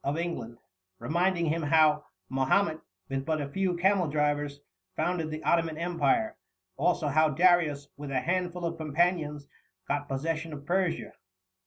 of 0.03 0.17
England, 0.17 0.57
reminding 0.97 1.45
him 1.45 1.61
how 1.61 2.03
Mahomet, 2.27 2.79
with 3.07 3.23
but 3.23 3.39
a 3.39 3.47
few 3.47 3.77
camel 3.77 4.07
drivers, 4.07 4.59
founded 4.95 5.29
the 5.29 5.43
Ottoman 5.43 5.77
Empire, 5.77 6.35
also 6.75 7.07
how 7.09 7.29
Darius, 7.29 7.87
with 7.97 8.09
a 8.09 8.19
handful 8.21 8.65
of 8.65 8.77
companions, 8.77 9.47
got 9.87 10.09
possession 10.09 10.53
of 10.53 10.65
Persia. 10.65 11.13